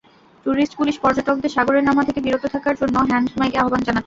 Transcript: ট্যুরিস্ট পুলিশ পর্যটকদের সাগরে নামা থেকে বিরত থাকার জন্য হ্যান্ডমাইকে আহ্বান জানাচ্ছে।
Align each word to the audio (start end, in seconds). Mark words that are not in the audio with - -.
ট্যুরিস্ট 0.45 0.73
পুলিশ 0.77 0.95
পর্যটকদের 0.99 1.51
সাগরে 1.51 1.79
নামা 1.81 2.03
থেকে 2.07 2.19
বিরত 2.21 2.43
থাকার 2.45 2.75
জন্য 2.81 2.95
হ্যান্ডমাইকে 3.09 3.57
আহ্বান 3.57 3.81
জানাচ্ছে। 3.81 3.99